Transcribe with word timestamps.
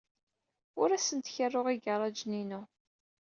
Ur 0.81 0.89
asent-kerruɣ 0.91 1.67
igaṛajen-inu. 1.75 2.61